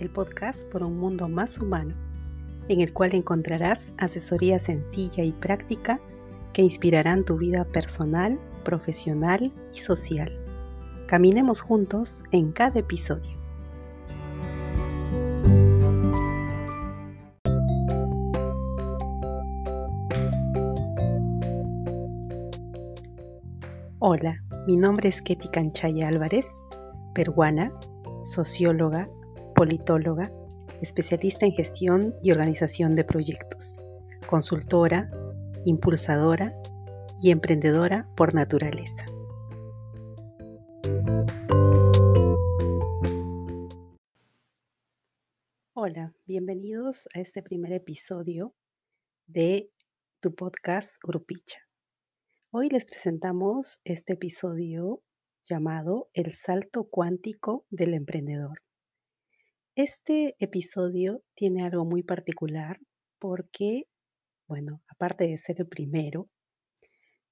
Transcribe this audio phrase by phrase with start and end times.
[0.00, 1.94] El podcast por un mundo más humano,
[2.68, 6.00] en el cual encontrarás asesoría sencilla y práctica
[6.54, 10.32] que inspirarán tu vida personal, profesional y social.
[11.06, 13.38] Caminemos juntos en cada episodio.
[23.98, 26.62] Hola, mi nombre es Ketty Canchaya Álvarez,
[27.12, 27.70] peruana,
[28.24, 29.10] socióloga,
[29.54, 30.32] politóloga,
[30.80, 33.78] especialista en gestión y organización de proyectos,
[34.26, 35.10] consultora,
[35.64, 36.54] impulsadora
[37.22, 39.06] y emprendedora por naturaleza.
[45.74, 48.54] Hola, bienvenidos a este primer episodio
[49.26, 49.70] de
[50.20, 51.58] tu podcast Grupicha.
[52.50, 55.02] Hoy les presentamos este episodio
[55.44, 58.62] llamado El salto cuántico del emprendedor.
[59.74, 62.78] Este episodio tiene algo muy particular
[63.18, 63.84] porque,
[64.46, 66.28] bueno, aparte de ser el primero,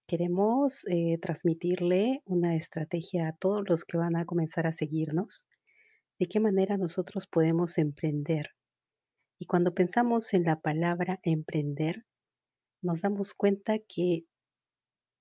[0.07, 5.47] queremos eh, transmitirle una estrategia a todos los que van a comenzar a seguirnos,
[6.19, 8.51] de qué manera nosotros podemos emprender.
[9.39, 12.05] Y cuando pensamos en la palabra emprender,
[12.83, 14.25] nos damos cuenta que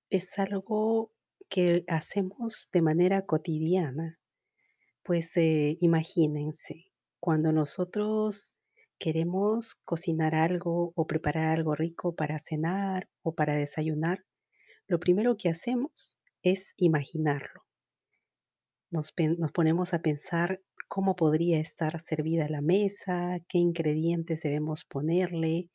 [0.10, 1.12] es algo
[1.50, 4.20] que hacemos de manera cotidiana.
[5.04, 8.54] Pues eh, imagínense, cuando nosotros
[9.00, 14.26] queremos cocinar algo o preparar algo rico para cenar o para desayunar,
[14.88, 17.64] lo primero que hacemos es imaginarlo.
[18.90, 25.70] Nos, nos ponemos a pensar cómo podría estar servida la mesa, qué ingredientes debemos ponerle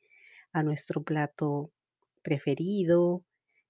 [0.51, 1.71] a nuestro plato
[2.23, 3.23] preferido,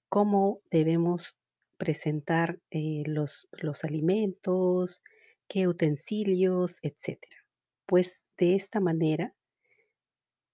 [0.10, 1.38] cómo debemos
[1.78, 5.02] presentar eh, los, los alimentos,
[5.48, 7.20] qué utensilios, etc.
[7.86, 9.36] Pues de esta manera,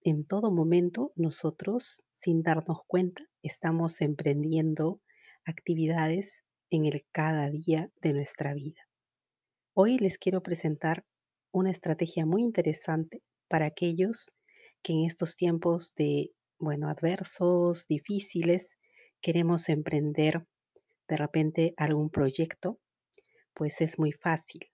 [0.02, 5.02] en todo momento, nosotros, sin darnos cuenta, estamos emprendiendo
[5.46, 8.82] actividades en el cada día de nuestra vida.
[9.74, 11.06] Hoy les quiero presentar
[11.52, 14.32] una estrategia muy interesante para aquellos
[14.82, 18.78] que en estos tiempos de, bueno, adversos, difíciles,
[19.22, 20.46] queremos emprender
[21.10, 22.80] de repente algún proyecto,
[23.54, 24.72] pues es muy fácil.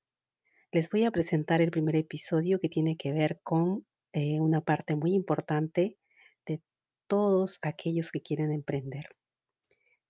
[0.72, 4.96] Les voy a presentar el primer episodio que tiene que ver con eh, una parte
[4.96, 5.98] muy importante
[6.46, 6.62] de
[7.08, 9.06] todos aquellos que quieren emprender.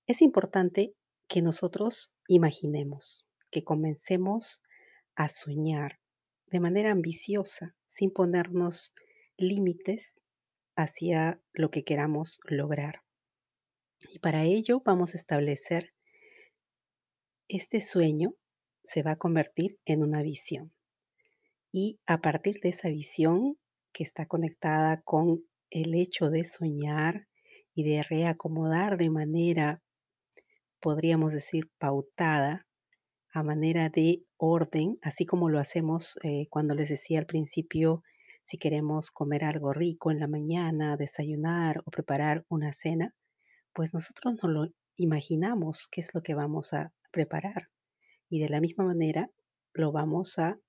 [0.07, 0.95] Es importante
[1.27, 4.61] que nosotros imaginemos, que comencemos
[5.15, 5.99] a soñar
[6.47, 8.93] de manera ambiciosa, sin ponernos
[9.37, 10.21] límites
[10.75, 13.01] hacia lo que queramos lograr.
[14.09, 15.94] Y para ello vamos a establecer
[17.47, 18.33] este sueño
[18.83, 20.73] se va a convertir en una visión.
[21.71, 23.57] Y a partir de esa visión
[23.91, 27.27] que está conectada con el hecho de soñar
[27.73, 29.81] y de reacomodar de manera,
[30.79, 32.65] podríamos decir, pautada,
[33.33, 38.01] a manera de orden, así como lo hacemos eh, cuando les decía al principio,
[38.43, 43.13] si queremos comer algo rico en la mañana, desayunar o preparar una cena,
[43.73, 47.69] pues nosotros no lo imaginamos qué es lo que vamos a preparar.
[48.29, 49.31] Y de la misma manera
[49.73, 50.59] lo vamos a,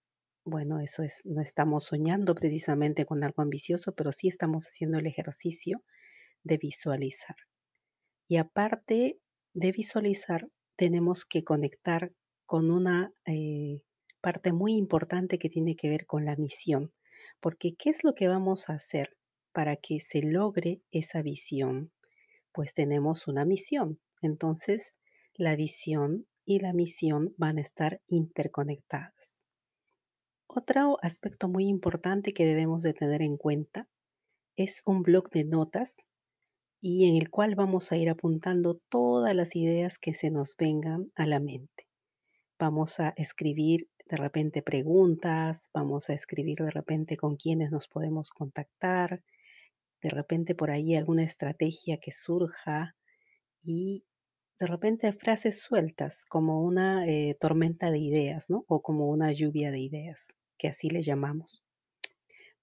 [0.45, 5.09] bueno, eso es, no estamos soñando precisamente con algo ambicioso, pero sí estamos haciendo el
[5.09, 5.83] ejercicio
[6.45, 7.35] de visualizar.
[8.29, 9.19] Y aparte
[9.55, 12.13] de visualizar, tenemos que conectar
[12.45, 13.83] con una eh,
[14.21, 16.93] parte muy importante que tiene que ver con la misión.
[17.41, 19.17] Porque ¿qué es lo que vamos a hacer
[19.53, 21.91] para que se logre esa visión?
[22.53, 23.99] Pues tenemos una misión.
[24.23, 24.99] Entonces,
[25.39, 29.43] la visión y la misión van a estar interconectadas.
[30.47, 33.89] Otro aspecto muy importante que debemos de tener en cuenta
[34.55, 36.07] es un blog de notas
[36.81, 41.11] y en el cual vamos a ir apuntando todas las ideas que se nos vengan
[41.17, 41.89] a la mente.
[42.59, 48.31] Vamos a escribir de repente preguntas, vamos a escribir de repente con quienes nos podemos
[48.31, 49.25] contactar,
[50.01, 52.95] de repente por ahí alguna estrategia que surja
[53.65, 54.05] y
[54.59, 58.65] de repente frases sueltas, como una eh, tormenta de ideas, ¿no?
[58.69, 61.63] O como una lluvia de ideas, que así le llamamos.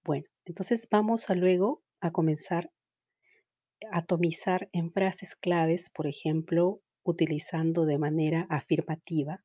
[0.02, 2.70] Bueno, entonces vamos a luego a comenzar
[3.90, 9.44] a atomizar en frases claves, por ejemplo, utilizando de manera afirmativa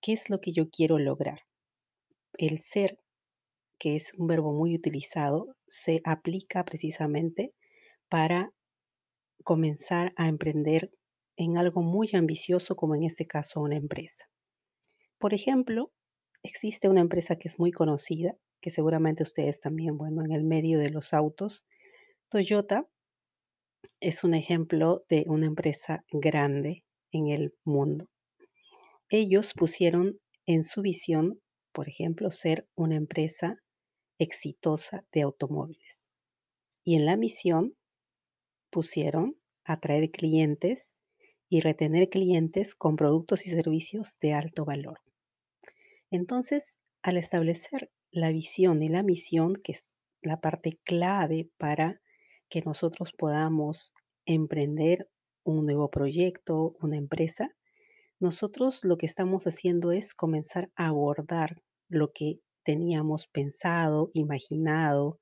[0.00, 1.40] qué es lo que yo quiero lograr.
[2.36, 2.98] El ser,
[3.78, 7.54] que es un verbo muy utilizado, se aplica precisamente
[8.08, 8.52] para
[9.44, 10.90] comenzar a emprender
[11.36, 14.28] en algo muy ambicioso como en este caso una empresa.
[15.18, 15.92] Por ejemplo,
[16.42, 20.78] existe una empresa que es muy conocida, que seguramente ustedes también, bueno, en el medio
[20.78, 21.66] de los autos,
[22.28, 22.88] Toyota
[24.00, 28.06] es un ejemplo de una empresa grande en el mundo.
[29.08, 31.40] Ellos pusieron en su visión,
[31.72, 33.56] por ejemplo, ser una empresa
[34.18, 36.10] exitosa de automóviles.
[36.84, 37.76] Y en la misión
[38.70, 40.94] pusieron atraer clientes
[41.50, 45.00] y retener clientes con productos y servicios de alto valor.
[46.10, 52.00] Entonces, al establecer la visión y la misión, que es la parte clave para
[52.48, 53.92] que nosotros podamos
[54.26, 55.10] emprender
[55.42, 57.50] un nuevo proyecto, una empresa,
[58.20, 65.18] nosotros lo que estamos haciendo es comenzar a abordar lo que teníamos pensado, imaginado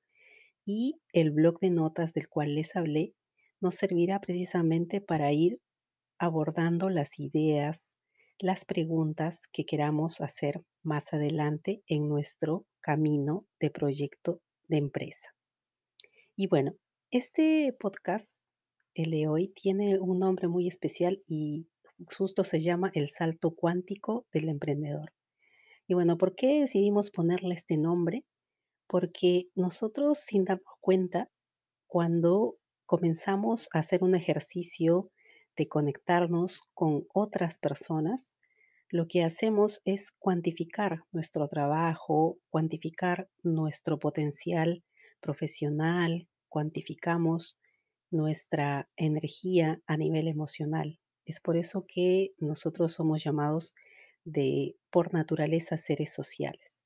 [0.63, 3.15] y el blog de notas del cual les hablé
[3.61, 5.59] nos servirá precisamente para ir
[6.19, 7.93] abordando las ideas,
[8.39, 15.33] las preguntas que queramos hacer más adelante en nuestro camino de proyecto de empresa.
[16.35, 16.75] Y bueno,
[17.09, 18.39] este podcast,
[18.93, 21.67] el de hoy, tiene un nombre muy especial y
[22.17, 25.13] justo se llama El salto cuántico del emprendedor.
[25.87, 28.25] Y bueno, ¿por qué decidimos ponerle este nombre?
[28.87, 31.29] Porque nosotros sin darnos cuenta,
[31.87, 35.11] cuando comenzamos a hacer un ejercicio
[35.59, 38.37] de conectarnos con otras personas,
[38.87, 44.85] lo que hacemos es cuantificar nuestro trabajo, cuantificar nuestro potencial
[45.19, 47.57] profesional, cuantificamos
[48.09, 50.97] nuestra energía a nivel emocional.
[51.25, 53.73] Es por eso que nosotros somos llamados
[54.23, 56.85] de, por naturaleza, seres sociales.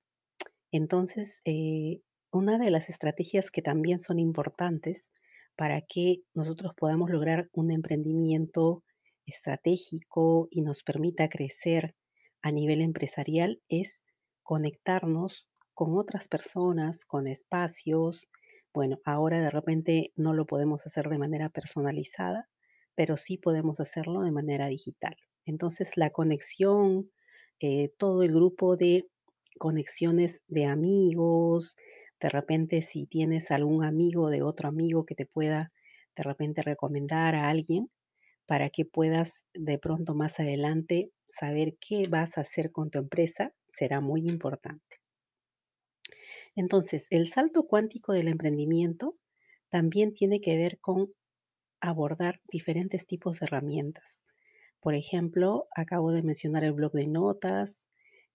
[0.72, 5.12] Entonces, eh, una de las estrategias que también son importantes
[5.56, 8.84] para que nosotros podamos lograr un emprendimiento
[9.26, 11.96] estratégico y nos permita crecer
[12.42, 14.06] a nivel empresarial es
[14.44, 18.28] conectarnos con otras personas, con espacios.
[18.74, 22.50] Bueno, ahora de repente no lo podemos hacer de manera personalizada,
[22.96, 25.16] pero sí podemos hacerlo de manera digital.
[25.46, 27.10] Entonces la conexión,
[27.60, 29.08] eh, todo el grupo de
[29.58, 31.76] conexiones de amigos,
[32.24, 35.74] de repente si tienes algún amigo de otro amigo que te pueda
[36.16, 37.92] de repente recomendar a alguien,
[38.46, 43.54] para que puedas de pronto más adelante saber qué vas a hacer con tu empresa
[43.68, 45.02] será muy importante.
[46.56, 49.18] Entonces, el salto cuántico del emprendimiento
[49.68, 51.14] también tiene que ver con
[51.82, 54.24] abordar diferentes tipos de herramientas.
[54.80, 57.88] Por ejemplo, acabo de mencionar el blog de notas,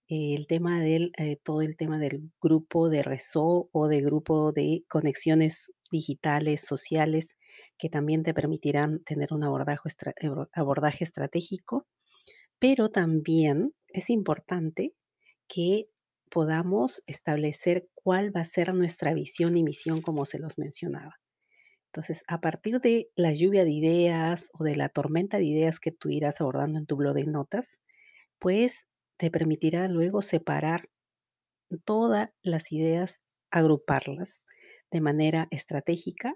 [0.09, 4.83] el tema del, eh, todo el tema del grupo de rezo o de grupo de
[4.87, 7.37] conexiones digitales, sociales,
[7.77, 9.89] que también te permitirán tener un abordaje,
[10.53, 11.87] abordaje estratégico,
[12.57, 14.93] pero también es importante
[15.47, 15.87] que
[16.31, 21.19] podamos establecer cuál va a ser nuestra visión y misión, como se los mencionaba.
[21.91, 25.91] Entonces, a partir de la lluvia de ideas o de la tormenta de ideas que
[25.91, 27.79] tú irás abordando en tu blog de notas,
[28.37, 28.87] pues
[29.19, 30.89] te permitirá luego separar
[31.83, 33.21] todas las ideas,
[33.51, 34.45] agruparlas
[34.91, 36.35] de manera estratégica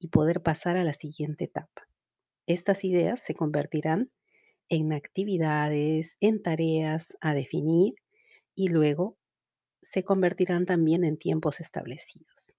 [0.00, 1.88] y poder pasar a la siguiente etapa.
[2.46, 4.10] Estas ideas se convertirán
[4.68, 7.94] en actividades, en tareas a definir
[8.56, 9.16] y luego
[9.80, 12.56] se convertirán también en tiempos establecidos.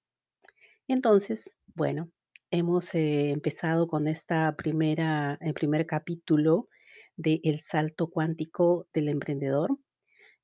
[0.88, 2.09] Entonces, bueno,
[2.50, 6.69] hemos eh, empezado con esta primera, el primer capítulo
[7.17, 9.77] de El salto cuántico del emprendedor.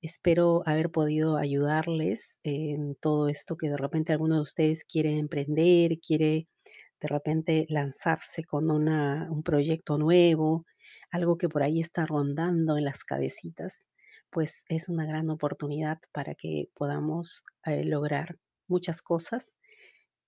[0.01, 5.99] Espero haber podido ayudarles en todo esto que de repente alguno de ustedes quiere emprender,
[5.99, 6.47] quiere
[6.99, 10.65] de repente lanzarse con un proyecto nuevo,
[11.11, 13.89] algo que por ahí está rondando en las cabecitas,
[14.29, 18.37] pues es una gran oportunidad para que podamos eh, lograr
[18.67, 19.55] muchas cosas.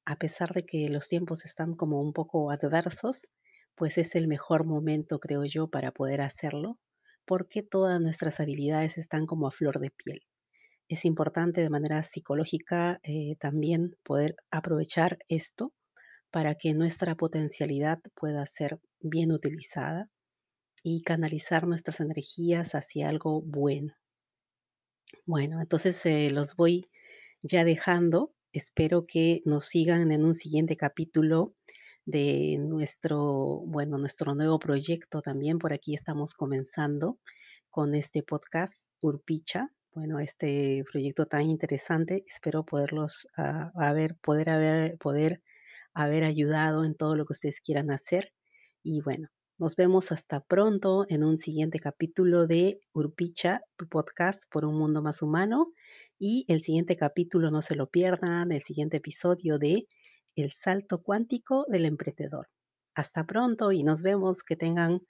[0.05, 3.29] A pesar de que los tiempos están como un poco adversos,
[3.75, 6.79] pues es el mejor momento, creo yo, para poder hacerlo,
[7.25, 10.21] porque todas nuestras habilidades están como a flor de piel.
[10.89, 15.73] Es importante de manera psicológica eh, también poder aprovechar esto
[16.29, 20.09] para que nuestra potencialidad pueda ser bien utilizada
[20.83, 23.95] y canalizar nuestras energías hacia algo bueno.
[25.25, 26.89] Bueno, entonces eh, los voy
[27.41, 28.33] ya dejando.
[28.51, 31.55] Espero que nos sigan en un siguiente capítulo
[32.05, 35.59] de nuestro, bueno, nuestro nuevo proyecto también.
[35.59, 37.17] Por aquí estamos comenzando
[37.69, 39.71] con este podcast Urpicha.
[39.93, 42.23] Bueno, este proyecto tan interesante.
[42.27, 45.41] Espero poderlos uh, haber, poder haber, poder
[45.93, 48.33] haber ayudado en todo lo que ustedes quieran hacer.
[48.83, 49.29] Y bueno,
[49.59, 55.01] Nos vemos hasta pronto en un siguiente capítulo de Urpicha, tu podcast por un mundo
[55.03, 55.71] más humano.
[56.19, 59.87] Y el siguiente capítulo, no se lo pierdan, el siguiente episodio de
[60.35, 62.47] El salto cuántico del emprendedor.
[62.95, 64.41] Hasta pronto y nos vemos.
[64.41, 65.01] Que tengan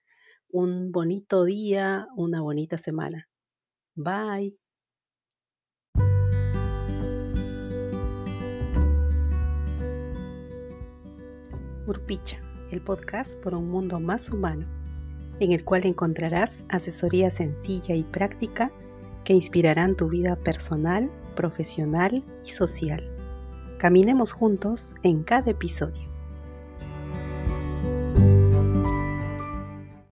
[0.49, 3.29] un bonito día, una bonita semana.
[3.95, 4.57] Bye.
[11.87, 14.65] Urpicha, el podcast por un mundo más humano,
[15.39, 18.71] en el cual encontrarás asesoría sencilla y práctica
[19.23, 23.12] que inspirarán tu vida personal, profesional y social.
[23.83, 26.12] Caminemos juntos en cada episodio.